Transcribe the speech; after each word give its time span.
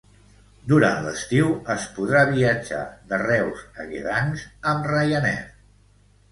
Durant 0.69 1.03
l'estiu 1.07 1.51
es 1.73 1.85
podrà 1.99 2.23
viatjar 2.31 2.81
de 3.13 3.21
Reus 3.25 3.63
a 3.85 3.87
Gdansk 3.95 4.69
amb 4.75 4.93
Ryanair. 4.97 5.49